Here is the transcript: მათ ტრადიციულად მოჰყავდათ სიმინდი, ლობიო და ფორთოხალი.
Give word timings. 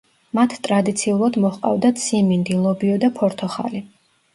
მათ 0.37 0.55
ტრადიციულად 0.67 1.39
მოჰყავდათ 1.45 2.03
სიმინდი, 2.07 2.61
ლობიო 2.67 3.01
და 3.09 3.15
ფორთოხალი. 3.23 3.89